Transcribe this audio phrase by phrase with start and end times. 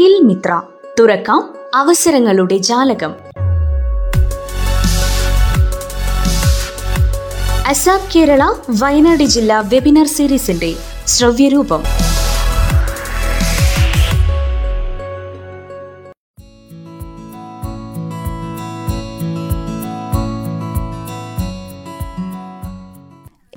[0.00, 0.60] Skill Mitra.
[1.00, 3.12] തുറക്കാം അവസരങ്ങളുടെ ജാലകം.
[7.66, 10.74] അസാബ് കേരള വയനാട് ജില്ലാ വെബിനാർ സീരീസിന്റെ
[11.06, 11.82] ശ്രവ്യരൂപം.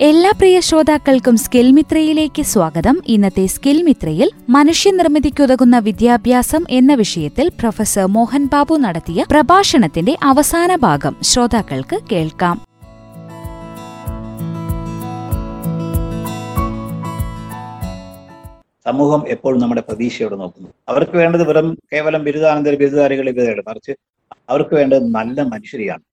[0.06, 3.02] എല്ലാ പ്രിയ ശ്രോതാക്കൾക്കും സ്കിൽ മിത്രയിലേക്ക് സ്വാഗതം.
[3.06, 11.98] ഇന്നത്തെ സ്കിൽ മിത്രയിൽ മനുഷ്യനിർമ്മിതിക്കുതകുന്ന വിദ്യാഭ്യാസം എന്ന വിഷയത്തിൽ പ്രൊഫസർ മോഹൻ ബാബു നടത്തിയ പ്രഭാഷണത്തിന്റെ അവസാന ഭാഗം ശ്രോതാക്കൾക്ക്
[12.12, 12.56] കേൾക്കാം.
[18.86, 20.68] സമൂഹം എപ്പോഴും നമ്മുടെ പ്രതീക്ഷയോടെ നോക്കുന്നു.
[20.88, 23.32] അവർക്ക് വേണ്ടത് വെറും കേവലം ബിരുദാനന്തര ബിരുദധാരികളെ
[23.68, 23.94] മറിച്ച്
[24.48, 26.04] അവർക്ക് വേണ്ടത് നല്ല മനുഷ്യരെയാണ്.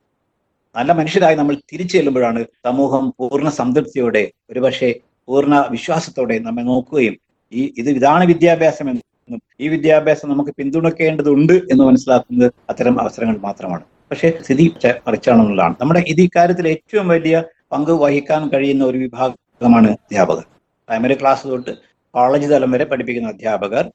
[0.75, 4.89] നല്ല മനുഷ്യരായി നമ്മൾ തിരിച്ചു ചെല്ലുമ്പോഴാണ് സമൂഹം പൂർണ സംതൃപ്തിയോടെ ഒരുപക്ഷെ
[5.27, 7.15] പൂർണ വിശ്വാസത്തോടെ നമ്മെ നോക്കുകയും
[7.51, 13.83] ഈ ഇത് ഇതാണ് വിദ്യാഭ്യാസം എന്നും ഈ വിദ്യാഭ്യാസം നമുക്ക് പിന്തുണക്കേണ്ടതുണ്ട് എന്ന് മനസ്സിലാക്കുന്നത് അത്തരം അവസരങ്ങൾ മാത്രമാണ്.
[14.11, 14.65] പക്ഷെ സ്ഥിതി
[15.07, 15.75] മറിച്ചാണെന്നുള്ളതാണ്.
[15.81, 17.35] നമ്മുടെ ഇത് ഇക്കാര്യത്തിൽ ഏറ്റവും വലിയ
[17.71, 20.45] പങ്ക് വഹിക്കാൻ കഴിയുന്ന ഒരു വിഭാഗമാണ് അധ്യാപകർ.
[20.89, 21.73] പ്രൈമറി ക്ലാസ് തൊട്ട്
[22.13, 23.85] കോളേജ് തലം വരെ പഠിപ്പിക്കുന്ന അധ്യാപകർ.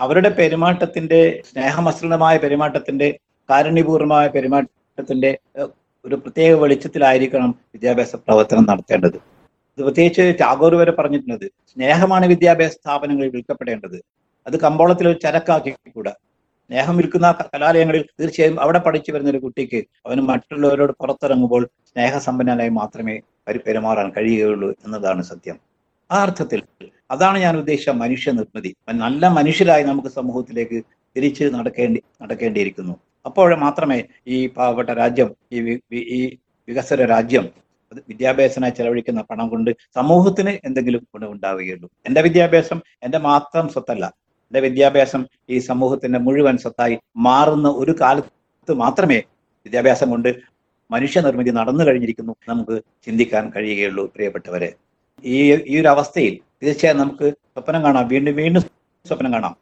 [0.00, 3.08] അവരുടെ പെരുമാറ്റത്തിന്റെ സ്നേഹമസൃണമായ പെരുമാറ്റത്തിന്റെ
[3.48, 5.30] കാരുണ്യപൂർവമായ പെരുമാറ്റത്തിന്റെ
[6.04, 9.18] ഒരു പ്രത്യേക വെളിച്ചത്തിലായിരിക്കണം വിദ്യാഭ്യാസ പ്രവർത്തനം നടത്തേണ്ടത്.
[9.78, 13.98] ഇത് പ്രത്യേകിച്ച് ടാഗോർ വരെ പറഞ്ഞിട്ടുള്ളത് സ്നേഹമാണ് വിദ്യാഭ്യാസ സ്ഥാപനങ്ങളിൽ വിൽക്കപ്പെടേണ്ടത്.
[14.46, 16.12] അത് കമ്പോളത്തിൽ ഒരു ചരക്കാക്കിക്കൂടാ
[16.70, 23.16] സ്നേഹം വിൽക്കുന്ന കലാലയങ്ങളിൽ തീർച്ചയായും അവിടെ പഠിച്ചു വരുന്ന ഒരു കുട്ടിക്ക് അവന് മറ്റുള്ളവരോട് പുറത്തിറങ്ങുമ്പോൾ സ്നേഹസമ്പന്നനായി മാത്രമേ
[23.66, 25.56] പെരുമാറാൻ കഴിയുകയുള്ളൂ എന്നതാണ് സത്യം.
[26.10, 26.60] ആ അർത്ഥത്തിൽ
[27.10, 28.70] അതാണ് ഞാൻ ഉദ്ദേശിച്ച മനുഷ്യ നിർമ്മിതി.
[29.04, 30.78] നല്ല മനുഷ്യരായി നമുക്ക് സമൂഹത്തിലേക്ക്
[31.16, 32.94] തിരിച്ച് നടക്കേണ്ടി നടക്കേണ്ടിയിരിക്കുന്നു.
[33.26, 35.58] അപ്പോൾ മാത്രമേ ഈ പാവപ്പെട്ട രാജ്യം ഈ
[36.18, 36.20] ഈ
[36.68, 37.44] വികസന രാജ്യം
[37.92, 41.90] അത് വിദ്യാഭ്യാസത്തിനായി ചെലവഴിക്കുന്ന പണം കൊണ്ട് സമൂഹത്തിന് എന്തെങ്കിലും ഗുണമുണ്ടാവുകയുള്ളൂ.
[42.06, 44.04] എന്റെ വിദ്യാഭ്യാസം എന്റെ മാത്രം സ്വത്തല്ല.
[44.50, 49.18] എന്റെ വിദ്യാഭ്യാസം ഈ സമൂഹത്തിന്റെ മുഴുവൻ സ്വത്തായി മാറുന്ന ഒരു കാലത്ത് മാത്രമേ
[49.66, 50.30] വിദ്യാഭ്യാസം കൊണ്ട്
[50.90, 54.70] മനുഷ്യ നിർമ്മിതി നടന്നു കഴിഞ്ഞിരിക്കുന്നു നമുക്ക് ചിന്തിക്കാൻ കഴിയുകയുള്ളൂ പ്രിയപ്പെട്ടവരെ.
[55.24, 55.36] ഈ
[55.72, 58.08] ഈ ഒരു അവസ്ഥയിൽ തീർച്ചയായും നമുക്ക് സ്വപ്നം കാണാം.
[58.08, 58.62] വീണ്ടും വീണ്ടും
[59.04, 59.54] സ്വപ്നം കാണാം.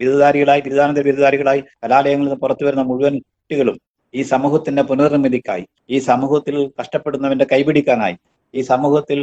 [0.00, 3.76] ബിരുദധാരികളായി ബിരുദാനന്തര ബിരുദധാരികളായി കലാലയങ്ങളിൽ നിന്ന് പുറത്തു വരുന്ന മുഴുവൻ കുട്ടികളും
[4.14, 8.16] ഈ സമൂഹത്തിന്റെ പുനർനിർമ്മിതിക്കായി ഈ സമൂഹത്തിൽ കഷ്ടപ്പെടുന്നവന്റെ കൈപിടിക്കാനായി
[8.54, 9.20] ഈ സമൂഹത്തിൽ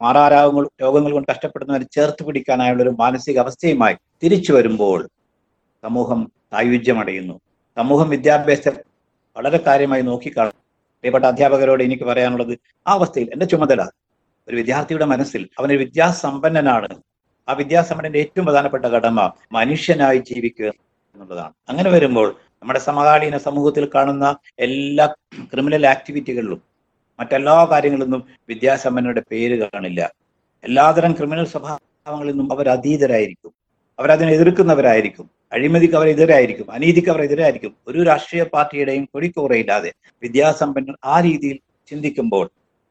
[0.00, 5.00] മാറാരാവങ്ങൾ രോഗങ്ങൾ കൊണ്ട് കഷ്ടപ്പെടുന്നവരെ ചേർത്ത് പിടിക്കാനായുള്ള ഒരു മാനസിക അവസ്ഥയുമായി തിരിച്ചു വരുമ്പോൾ
[5.84, 6.20] സമൂഹം
[6.52, 7.36] സായുജ്യമടയുന്നു
[7.76, 8.72] സമൂഹം വിദ്യാഭ്യാസത്തെ
[9.36, 10.56] വളരെ കാര്യമായി നോക്കിക്കാണും
[11.04, 12.54] പ്രിയപ്പെട്ട അധ്യാപകരോട് എനിക്ക് പറയാനുള്ളത്
[12.86, 13.82] ആ അവസ്ഥയിൽ എന്റെ ചുമതല
[14.48, 16.88] ഒരു വിദ്യാർത്ഥിയുടെ മനസ്സിൽ അവനൊരു വിദ്യാസമ്പന്നനാണ്
[17.50, 20.66] ആ വിദ്യാസമ്പന്നന്റെ ഏറ്റവും പ്രധാനപ്പെട്ട കടമ മനുഷ്യനായി ജീവിക്കുക
[21.14, 21.52] എന്നുള്ളതാണ്.
[21.68, 25.06] അങ്ങനെ വരുമ്പോൾ നമ്മുടെ സമകാലീന സമൂഹത്തിൽ കാണുന്ന എല്ലാ
[25.52, 26.62] ക്രിമിനൽ ആക്ടിവിറ്റികളിലും
[27.20, 30.10] മറ്റെല്ലാ കാര്യങ്ങളിലൊന്നും വിദ്യാസമ്പന്നരുടെ പേര് കാണില്ല.
[30.64, 33.52] എല്ലാതരം ക്രിമിനൽ സ്വഭാവങ്ങളിൽ നിന്നും അവർ അതീതരായിരിക്കും.
[33.98, 35.30] അവരതിനെ എതിർക്കുന്നവരായിരിക്കും.
[35.52, 36.70] അഴിമതിക്ക് അവർ എതിരായിരിക്കും.
[36.70, 37.76] അനീതിക്ക് അവർ എതിരായിരിക്കും.
[37.88, 41.58] ഒരു രാഷ്ട്രീയ പാർട്ടിയുടെയും കൊടിക്കോറയില്ലാതെ വിദ്യാസമ്പന്നർ ആ രീതിയിൽ
[41.90, 42.50] ചിന്തിക്കുമ്പോൾ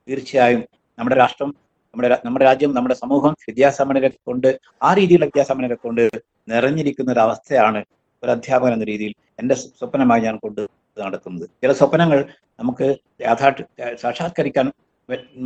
[0.10, 0.64] തീർച്ചയായും
[1.00, 1.56] നമ്മുടെ രാഷ്ട്രം
[1.94, 6.04] നമ്മുടെ നമ്മുടെ രാജ്യം നമ്മുടെ സമൂഹം വിദ്യാസമനരെ കൊണ്ട് ആ രീതിയിലുള്ള വിദ്യാസമനരെ കൊണ്ട്
[6.48, 7.84] നിറഞ്ഞിരിക്കുന്ന ഒരു അവസ്ഥയാണ്
[8.24, 10.62] ഒരു അധ്യാപകൻ എന്ന രീതിയിൽ എന്റെ സ്വപ്നമായി ഞാൻ കൊണ്ട്
[10.98, 12.20] നടക്കുന്നത് ചില സ്വപ്നങ്ങൾ
[12.60, 12.88] നമുക്ക്
[13.22, 13.64] യാഥാർത്ഥ
[13.96, 14.72] സാക്ഷാത്കരിക്കാൻ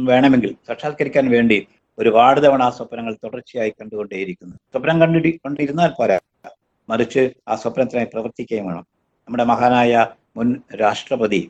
[0.04, 1.68] വേണമെങ്കിൽ സാക്ഷാത്കരിക്കാൻ വേണ്ടി
[1.98, 4.56] ഒരുപാട് തവണ ആ സ്വപ്നങ്ങൾ തുടർച്ചയായി കണ്ടുകൊണ്ടേയിരിക്കുന്നു.
[4.72, 6.18] സ്വപ്നം കണ്ടി കൊണ്ടിരുന്നാൽ പോരാ.
[6.90, 8.86] മറിച്ച് ആ സ്വപ്നത്തിനായി പ്രവർത്തിക്കുകയും വേണം.
[9.28, 10.48] നമ്മുടെ മഹാനായ മുൻ
[10.82, 11.42] രാഷ്ട്രപതി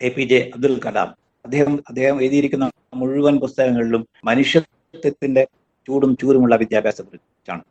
[0.00, 1.10] A P J Abdul Kalam
[1.44, 5.42] അദ്ദേഹം അദ്ദേഹം എഴുതിയിരിക്കുന്ന മുഴുവൻ പുസ്തകങ്ങളിലും മനുഷ്യത്വത്തിന്റെ
[5.88, 7.62] ചൂടും ചൂരുമുള്ള വിദ്യാഭ്യാസത്തെ കുറിച്ചാണ്.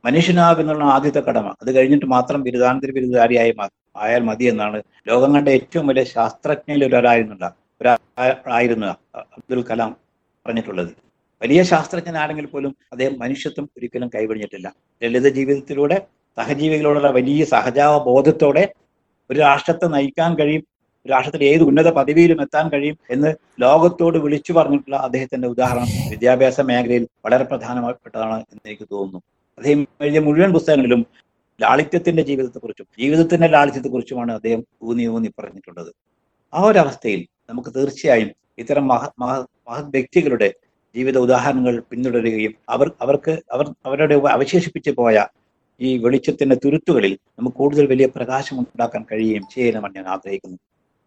[0.94, 1.56] ആദ്യത്തെ കടമ.
[1.62, 3.54] അത് കഴിഞ്ഞിട്ട് മാത്രം ബിരുദാനന്തര ബിരുദധാരിയായി
[3.98, 4.78] ആയാൽ മതി എന്നാണ്
[5.08, 7.46] ലോകം കണ്ട ഏറ്റവും വലിയ ശാസ്ത്രജ്ഞയിൽ ഒരാളായിരുന്നുള്ള
[7.82, 8.88] ഒരാളായിരുന്നു
[9.38, 9.92] അബ്ദുൽ കലാം
[10.46, 10.92] പറഞ്ഞിട്ടുള്ളത്.
[11.42, 14.68] വലിയ ശാസ്ത്രജ്ഞനാണെങ്കിൽ പോലും അദ്ദേഹം മനുഷ്യത്വം ഒരിക്കലും കൈവഴിഞ്ഞിട്ടില്ല
[15.02, 15.98] ലളിത ജീവിതത്തിലൂടെ
[16.38, 18.64] സഹജീവികളോടുള്ള വലിയ സഹജാവ ബോധത്തോടെ
[19.30, 20.64] ഒരു രാഷ്ട്രത്തെ നയിക്കാൻ കഴിയും
[21.06, 23.30] രാഷ്ട്രത്തിൽ ഏത് ഉന്നത പദവിയിലും എത്താൻ കഴിയും എന്ന്
[23.62, 29.22] ലോകത്തോട് വിളിച്ചു പറഞ്ഞിട്ടുള്ള അദ്ദേഹത്തിന്റെ ഉദാഹരണം വിദ്യാഭ്യാസ മേഖലയിൽ വളരെ പ്രധാനപ്പെട്ടതാണ് എന്ന് എനിക്ക് തോന്നുന്നു.
[29.58, 31.02] അദ്ദേഹം എഴുതിയ മുഴുവൻ പുസ്തകങ്ങളിലും
[31.60, 35.92] ലാളിത്യത്തിന്റെ ജീവിതത്തെക്കുറിച്ചും ജീവിതത്തിന്റെ ലാളിത്യത്തെക്കുറിച്ചുമാണ് അദ്ദേഹം ഊന്നി ഊന്നി പറഞ്ഞിട്ടുള്ളത്.
[36.54, 38.30] ആ ഒരു അവസ്ഥയിൽ നമുക്ക് തീർച്ചയായും
[38.62, 39.34] ഇത്തരം മഹ മഹ
[39.68, 40.50] മഹത് വ്യക്തികളുടെ
[40.96, 45.18] ജീവിത ഉദാഹരണങ്ങൾ പിന്തുടരുകയും അവർ അവർക്ക് അവർ അവരുടെ അവശേഷിപ്പിച്ചു പോയ
[45.82, 50.58] ഈ വെളിച്ചത്തിന്റെ തുരുത്തുകളിൽ നമുക്ക് കൂടുതൽ വലിയ പ്രകാശം ഉണ്ടാക്കാൻ കഴിയുകയും ചെയ്യണമെന്ന് ഞാൻ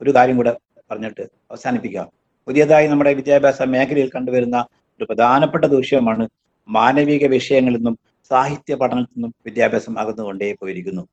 [0.05, 0.57] ഒരു കാര്യം കൂടെ
[0.91, 2.09] പറഞ്ഞിട്ട് അവസാനിപ്പിക്കാം.
[2.47, 4.67] പുതിയതായി നമ്മുടെ വിദ്യാഭ്യാസ മേഖലയിൽ കണ്ടുവരുന്ന
[4.99, 6.29] ഒരു പ്രധാനപ്പെട്ട ദൂഷ്യമാണ്
[6.69, 7.99] മാനവിക വിഷയങ്ങളിൽ നിന്നും
[8.31, 11.09] സാഹിത്യ പഠനത്തിൽ നിന്നും വിദ്യാഭ്യാസം അകന്നുകൊണ്ടേ പോയിരിക്കുന്നു.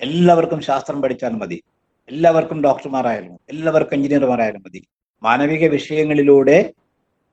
[0.00, 1.62] എല്ലാവർക്കും ശാസ്ത്രം പഠിച്ചാൽ മതി.
[2.10, 4.86] എല്ലാവർക്കും ഡോക്ടർമാരായാലും എല്ലാവർക്കും എഞ്ചിനീയർമാരായാലും മതി.
[5.22, 6.74] മാനവിക വിഷയങ്ങളിലൂടെ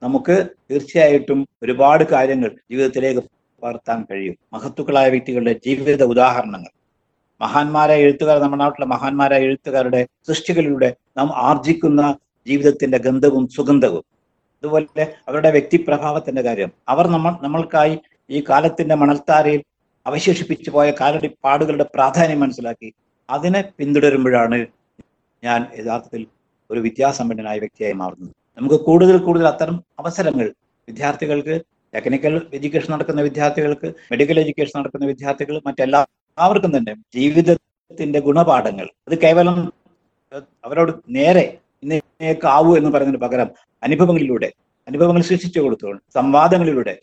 [0.02, 3.20] നമുക്ക് തീർച്ചയായിട്ടും ഒരുപാട് കാര്യങ്ങൾ ജീവിതത്തിലേക്ക്
[3.62, 4.36] പകർത്താൻ കഴിയും.
[4.52, 6.79] മഹത്തുക്കളായ വ്യക്തികളുടെ ജീവിത ഉദാഹരണങ്ങൾ.
[7.40, 12.02] മഹാന്മാരായ എഴുത്തുകാർ നമ്മുടെ നാട്ടിലെ മഹാന്മാരായ എഴുത്തുകാരുടെ സൃഷ്ടികളിലൂടെ നാം ആർജിക്കുന്ന
[12.46, 14.04] ജീവിതത്തിന്റെ ഗന്ധവും സുഗന്ധവും.
[14.62, 16.70] അതുപോലെ അവരുടെ വ്യക്തിപ്രഭാവത്തിന്റെ കാര്യം.
[16.92, 17.94] അവർ നമ്മൾ നമ്മൾക്കായി
[18.30, 19.62] ഈ കാലത്തിന്റെ മണൽത്താരയിൽ
[20.06, 22.88] അവശേഷിപ്പിച്ചു പോയ കാലടി പാടുകളുടെ പ്രാധാന്യം മനസ്സിലാക്കി
[23.28, 24.58] അതിനെ പിന്തുടരുമ്പോഴാണ്
[25.42, 26.22] ഞാൻ യഥാർത്ഥത്തിൽ
[26.70, 28.32] ഒരു വിദ്യാസമ്പന്നനായ വ്യക്തിയായി മാറുന്നത്.
[28.58, 30.46] നമുക്ക് കൂടുതൽ കൂടുതൽ അത്തരം അവസരങ്ങൾ
[30.88, 31.54] വിദ്യാർത്ഥികൾക്ക്
[31.94, 35.54] ടെക്നിക്കൽ എഡ്യൂക്കേഷൻ നടക്കുന്ന വിദ്യാർത്ഥികൾക്ക് മെഡിക്കൽ എഡ്യൂക്കേഷൻ നടക്കുന്ന വിദ്യാർത്ഥികൾ
[36.38, 38.86] മറ്റെല്ലാവർക്കും തന്നെ ജീവിതത്തിന്റെ ഗുണപാഠങ്ങൾ.
[39.08, 39.56] അത് കേവലം
[40.64, 41.44] അവരോട് നേരെ
[41.84, 43.48] ഇന്നേക്കാവൂ എന്ന് പറയുന്നതിന് പകരം
[43.82, 44.48] അനുഭവങ്ങളിലൂടെ
[44.88, 46.94] അനുഭവങ്ങൾ സൃഷ്ടിച്ചു കൊടുത്തുകൊണ്ട് സംവാദങ്ങളിലൂടെ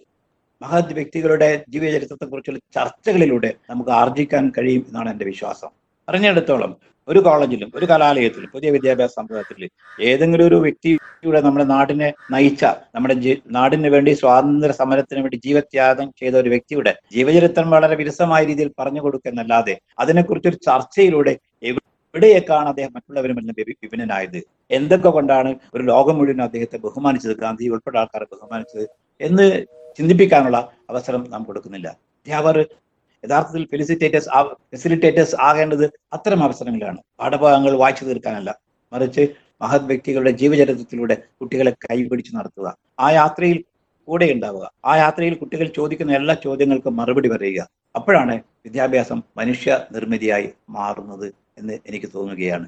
[0.61, 5.71] മഹത് വ്യക്തികളുടെ ജീവചരിത്രത്തെക്കുറിച്ചുള്ള ചർച്ചകളിലൂടെ നമുക്ക് ആർജിക്കാൻ കഴിയും എന്നാണ് എന്റെ വിശ്വാസം.
[6.09, 6.77] അറിഞ്ഞിടത്തോളം
[7.07, 9.69] ഒരു കോളേജിലും ഒരു കലാലയത്തിലും പുതിയ വിദ്യാഭ്യാസ സമ്പ്രദായത്തിൽ
[10.01, 12.65] ഏതെങ്കിലും ഒരു വ്യക്തിയുടെ നമ്മുടെ നാടിനെ നയിച്ച
[12.95, 13.15] നമ്മുടെ
[13.51, 19.77] നാടിന് വേണ്ടി സ്വാതന്ത്ര്യ സമരത്തിന് വേണ്ടി ജീവത്യാഗം ചെയ്ത ഒരു വ്യക്തിയുടെ ജീവചരിത്രം വളരെ വിരസമായ രീതിയിൽ പറഞ്ഞു കൊടുക്കുന്നല്ലാതെ
[19.99, 27.37] അതിനെക്കുറിച്ചൊരു ചർച്ചയിലൂടെ എവിടെയൊക്കെയാണ് അദ്ദേഹം മറ്റുള്ളവരും എന്ന വിപി- എന്തൊക്കെ കൊണ്ടാണ് ഒരു ലോകം മുഴുവൻ അദ്ദേഹത്തെ ബഹുമാനിച്ചത്?
[27.37, 28.89] ഗാന്ധി ഉൾപ്പെടെ ആൾക്കാരെ ബഹുമാനിച്ചത്?
[29.21, 29.65] എന്ന്
[29.97, 31.87] ചിന്തിപ്പിക്കാനുള്ള അവസരം നാം കൊടുക്കുന്നില്ല.
[31.87, 32.65] അധ്യാപകർ
[33.25, 36.97] യഥാർത്ഥത്തിൽ ഫെലിസിറ്റേറ്റേഴ്സ് ഫെസിലിറ്റേറ്റേഴ്സ് ആകേണ്ടത് അത്തരം അവസരങ്ങളിലാണ്.
[37.19, 38.59] പാഠഭാഗങ്ങൾ വായിച്ചു തീർക്കാനല്ല.
[38.93, 39.27] മറിച്ച്
[39.61, 42.77] മഹത് വ്യക്തികളുടെ ജീവചരിത്രത്തിലൂടെ കുട്ടികളെ കൈപിടിച്ച് നടത്തുക.
[42.99, 43.63] ആ യാത്രയിൽ
[44.07, 44.71] കൂടെ ഉണ്ടാവുക.
[44.85, 47.69] ആ യാത്രയിൽ കുട്ടികൾ ചോദിക്കുന്ന എല്ലാ ചോദ്യങ്ങൾക്കും മറുപടി പറയുക.
[47.95, 48.35] അപ്പോഴാണ്
[48.65, 52.67] വിദ്യാഭ്യാസം മനുഷ്യ നിർമ്മിതിയായി മാറുന്നത് എന്ന് എനിക്ക് തോന്നുകയാണ്.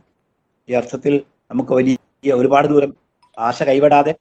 [0.69, 1.21] ഈ അർത്ഥത്തിൽ
[1.51, 2.95] നമുക്ക് വലിയ ഒരുപാട് ദൂരം
[3.39, 4.15] ആശ കൈവിടാതെ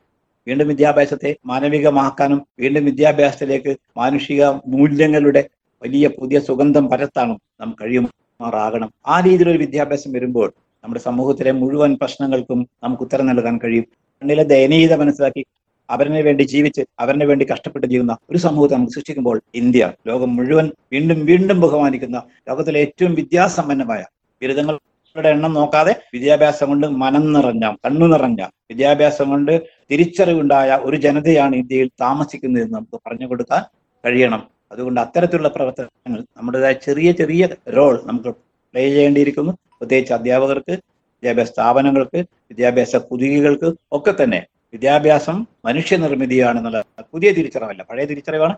[0.47, 5.49] വീണ്ടും വിദ്യാഭ്യാസത്തെ മാനവികമാക്കാനും വീണ്ടും വിദ്യാഭ്യാസത്തിലേക്ക് മാനുഷിക മൂല്യങ്ങളുടെ
[5.83, 8.91] വലിയ പുതിയ സുഗന്ധം പരത്താനും നാം കഴിയുമാറാകണം.
[9.07, 10.53] ആ രീതിയിലൊരു വിദ്യാഭ്യാസം വരുമ്പോൾ
[10.85, 13.85] നമ്മുടെ സമൂഹത്തിലെ മുഴുവൻ പ്രശ്നങ്ങൾക്കും നമുക്ക് ഉത്തരം നൽകാൻ കഴിയും.
[14.23, 15.45] കണ്ണിലെ ദയനീയത മനസ്സിലാക്കി
[15.89, 21.27] അവരനു വേണ്ടി ജീവിച്ച് അവരനു വേണ്ടി കഷ്ടപ്പെട്ട് ജീവുന്ന ഒരു സമൂഹത്തെ നമുക്ക് സൃഷ്ടിക്കുമ്പോൾ ഇന്ത്യ ലോകം മുഴുവൻ വീണ്ടും
[21.27, 24.03] വീണ്ടും ബഹുമാനിക്കുന്ന ലോകത്തിലെ ഏറ്റവും വിദ്യാസമ്പന്നമായ
[24.43, 31.89] ബിരുദങ്ങളുടെ എണ്ണം നോക്കാതെ വിദ്യാഭ്യാസം കൊണ്ട് മനം നിറഞ്ഞ കണ്ണു നിറഞ്ഞ വിദ്യാഭ്യാസം കൊണ്ട് തിരിച്ചറിവുണ്ടായ ഒരു ജനതയാണ് ഇന്ത്യയിൽ
[32.01, 33.63] താമസിക്കുന്നതെന്ന് നമുക്ക് പറഞ്ഞു കൊടുക്കാൻ
[34.05, 34.58] കഴിയണം.
[34.73, 38.29] അതുകൊണ്ട് അത്തരത്തിലുള്ള പ്രവർത്തനങ്ങൾ നമ്മുടേതായ ചെറിയ ചെറിയ റോൾ നമുക്ക്
[38.73, 39.53] പ്ലേ ചെയ്യേണ്ടിയിരിക്കുന്നു.
[39.53, 48.57] പ്രത്യേകിച്ച് അധ്യാപകർക്ക് വിദ്യാഭ്യാസ സ്ഥാപനങ്ങൾക്ക് വിദ്യാഭ്യാസ കുതികൾക്ക് ഒക്കെ തന്നെ വിദ്യാഭ്യാസം മനുഷ്യനിർമ്മിതിയാണെന്നുള്ള പുതിയ തിരിച്ചറിവല്ല പഴയ തിരിച്ചറിവാണ്.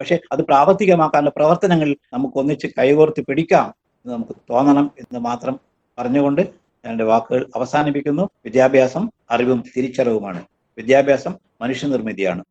[0.00, 3.74] പക്ഷെ അത് പ്രാവർത്തികമാക്കാനുള്ള പ്രവർത്തനങ്ങൾ നമുക്ക് ഒന്നിച്ച് കൈകോർത്ത് പിടിക്കാം
[4.04, 5.60] എന്ന് നമുക്ക് തോന്നണം എന്ന് മാത്രം
[5.98, 8.28] പറഞ്ഞുകൊണ്ട് ഞാൻ എന്റെ വാക്കുകൾ അവസാനിപ്പിക്കുന്നു.
[8.44, 10.42] വിദ്യാഭ്യാസം അറിവും തിരിച്ചറിവുമാണ്.
[10.76, 12.44] വിദ്യാഭ്യാസം മനുഷ്യനിർമ്മിതിയാണ്.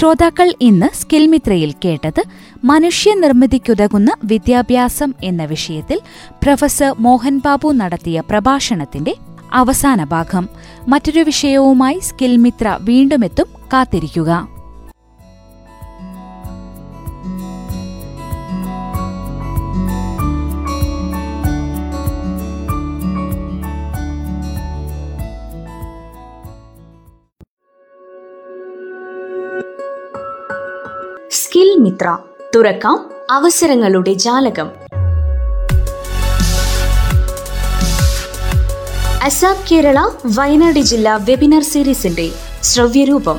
[0.00, 2.22] ശ്രോതാക്കൾ ഇന്ന് സ്കിൽമിത്രയിൽ കേട്ടത്
[2.64, 6.00] മനുഷ്യനിർമ്മിതിക്കുതകുന്ന വിദ്യാഭ്യാസം എന്ന വിഷയത്തിൽ
[6.42, 9.14] പ്രൊഫസർ മോഹൻ ബാബു നടത്തിയ പ്രഭാഷണത്തിന്റെ
[9.52, 10.48] അവസാന ഭാഗം.
[10.88, 14.49] മറ്റൊരു വിഷയവുമായി സ്കിൽമിത്ര വീണ്ടുമെത്തും കാത്തിരിക്കുക.
[31.80, 32.16] മിത്ര.
[32.56, 34.70] തുറക്കാം അവസരങ്ങളുടെ ജാലകം.
[39.22, 42.30] അസാബ് കേരള വയനാട് ജില്ലാ വെബിനാർ സീരീസിന്റെ
[42.62, 43.38] ശ്രവ്യരൂപം.